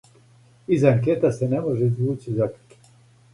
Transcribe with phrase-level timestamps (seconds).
[0.77, 2.91] Из анкета се не може извући закључак.